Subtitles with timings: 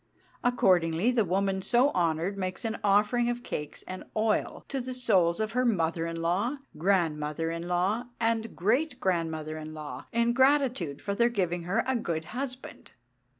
[0.43, 5.39] Accordingly the woman so honoured makes an offering of cakes and oil to the souls
[5.39, 11.03] of her mother in law, grandmother in law, and great grandmother in law, in gratitude
[11.03, 12.89] for their giving her a good husband.